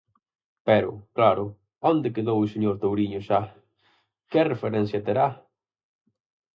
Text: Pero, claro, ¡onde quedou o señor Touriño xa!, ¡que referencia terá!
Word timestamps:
Pero, 0.67 0.91
claro, 1.17 1.45
¡onde 1.91 2.13
quedou 2.15 2.37
o 2.41 2.51
señor 2.53 2.75
Touriño 2.83 3.19
xa!, 3.27 3.41
¡que 4.31 4.41
referencia 4.53 5.05
terá! 5.07 5.27